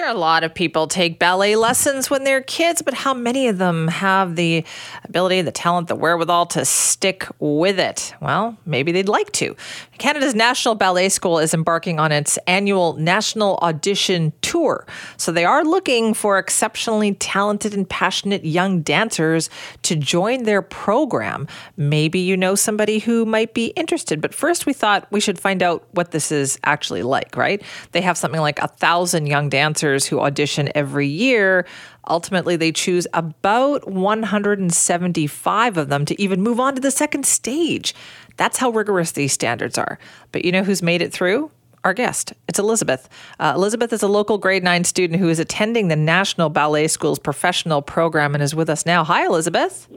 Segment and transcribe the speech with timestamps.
[0.00, 3.58] Sure, a lot of people take ballet lessons when they're kids, but how many of
[3.58, 4.64] them have the
[5.04, 8.14] ability, the talent, the wherewithal to stick with it?
[8.18, 9.54] Well, maybe they'd like to.
[9.98, 14.86] Canada's National Ballet School is embarking on its annual national audition tour.
[15.18, 19.50] So they are looking for exceptionally talented and passionate young dancers
[19.82, 21.46] to join their program.
[21.76, 25.62] Maybe you know somebody who might be interested, but first we thought we should find
[25.62, 27.62] out what this is actually like, right?
[27.92, 31.66] They have something like a thousand young dancers dancers who audition every year.
[32.08, 37.94] Ultimately, they choose about 175 of them to even move on to the second stage.
[38.36, 39.98] That's how rigorous these standards are.
[40.32, 41.50] But you know who's made it through?
[41.82, 42.34] Our guest.
[42.46, 43.08] It's Elizabeth.
[43.38, 47.18] Uh, Elizabeth is a local grade nine student who is attending the National Ballet School's
[47.18, 49.02] professional program and is with us now.
[49.02, 49.88] Hi, Elizabeth.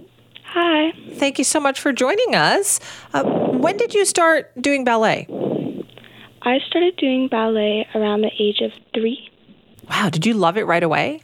[0.46, 0.94] Hi.
[1.16, 2.80] Thank you so much for joining us.
[3.14, 5.28] Uh, when did you start doing ballet?
[6.42, 9.30] I started doing ballet around the age of three.
[9.90, 11.22] Wow, did you love it right away?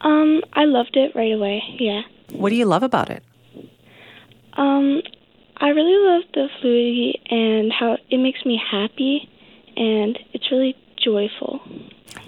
[0.00, 1.62] Um, I loved it right away.
[1.78, 2.02] Yeah.
[2.32, 3.22] What do you love about it?
[4.56, 5.02] Um,
[5.56, 9.28] I really love the fluidity and how it makes me happy,
[9.76, 11.60] and it's really joyful.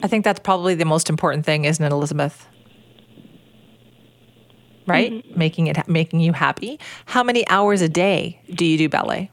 [0.02, 2.46] I think that's probably the most important thing, isn't it, Elizabeth?
[4.86, 5.38] Right, mm-hmm.
[5.38, 6.78] making it making you happy.
[7.06, 9.30] How many hours a day do you do ballet?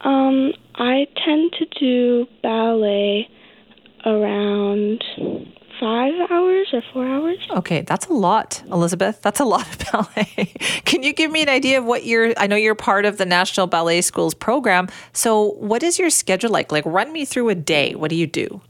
[0.00, 3.28] Um, I tend to do ballet
[4.06, 5.02] around
[5.80, 7.38] five hours or four hours.
[7.50, 9.20] Okay, that's a lot, Elizabeth.
[9.20, 10.54] That's a lot of ballet.
[10.84, 12.32] Can you give me an idea of what you're?
[12.36, 14.88] I know you're part of the National Ballet Schools program.
[15.12, 16.72] So, what is your schedule like?
[16.72, 17.94] Like, run me through a day.
[17.94, 18.60] What do you do?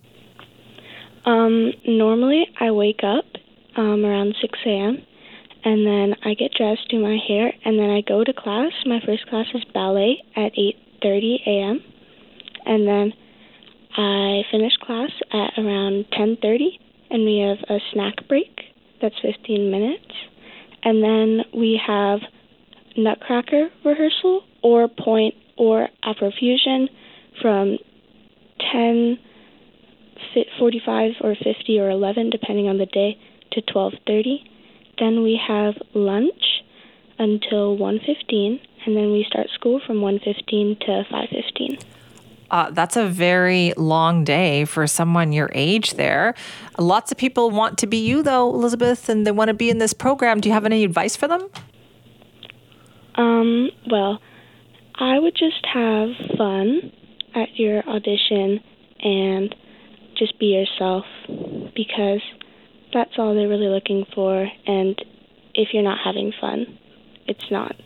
[1.24, 3.24] Um, normally, I wake up
[3.76, 4.98] um, around 6 a.m.
[5.64, 8.72] and then I get dressed, do my hair, and then I go to class.
[8.86, 11.80] My first class is ballet at 8:30 a.m.
[12.64, 13.12] and then
[13.96, 16.78] I finish class at around 10:30
[17.10, 18.60] and we have a snack break
[19.00, 20.12] that's 15 minutes.
[20.82, 22.20] And then we have
[22.96, 26.88] nutcracker rehearsal or pointe or afrofusion
[27.40, 27.78] from
[28.72, 29.18] 10
[30.58, 33.18] 45 or 50 or 11 depending on the day
[33.52, 34.44] to 12:30.
[34.98, 36.62] Then we have lunch
[37.18, 41.78] until 1:15 and then we start school from 1:15 to 5:15.
[42.50, 46.34] Uh, that's a very long day for someone your age there.
[46.78, 49.78] Lots of people want to be you, though, Elizabeth, and they want to be in
[49.78, 50.40] this program.
[50.40, 51.48] Do you have any advice for them?
[53.16, 54.20] Um, well,
[54.94, 56.92] I would just have fun
[57.34, 58.60] at your audition
[59.00, 59.54] and
[60.16, 61.04] just be yourself
[61.74, 62.20] because
[62.92, 64.46] that's all they're really looking for.
[64.66, 64.98] And
[65.54, 66.78] if you're not having fun,
[67.26, 67.76] it's not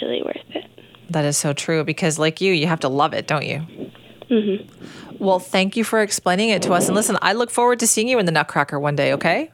[0.00, 0.64] really worth it.
[1.10, 3.87] That is so true because, like you, you have to love it, don't you?
[4.30, 5.24] Mm-hmm.
[5.24, 6.86] Well, thank you for explaining it to us.
[6.86, 9.50] And listen, I look forward to seeing you in the Nutcracker one day, okay?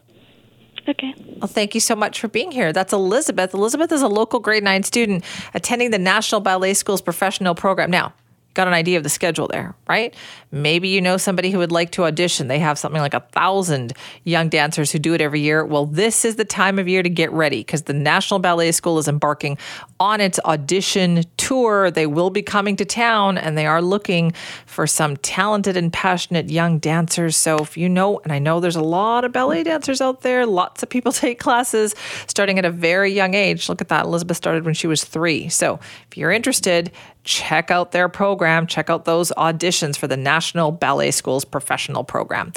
[0.88, 1.14] Okay.
[1.36, 2.72] Well, thank you so much for being here.
[2.72, 3.54] That's Elizabeth.
[3.54, 5.24] Elizabeth is a local grade nine student
[5.54, 7.90] attending the National Ballet School's professional program.
[7.90, 8.12] Now,
[8.54, 10.14] got an idea of the schedule there, right?
[10.50, 12.46] Maybe you know somebody who would like to audition.
[12.46, 13.92] They have something like a thousand
[14.22, 15.64] young dancers who do it every year.
[15.64, 18.98] Well, this is the time of year to get ready because the National Ballet School
[18.98, 19.58] is embarking
[19.98, 21.90] on its audition tour.
[21.90, 24.32] They will be coming to town and they are looking
[24.66, 27.36] for some talented and passionate young dancers.
[27.36, 30.46] So if you know, and I know there's a lot of ballet dancers out there,
[30.46, 31.96] lots of people take classes
[32.28, 33.68] starting at a very young age.
[33.68, 34.04] Look at that.
[34.04, 35.48] Elizabeth started when she was three.
[35.48, 36.92] So if you're interested,
[37.24, 42.52] check out their program, check out those auditions for the National Ballet School's professional program.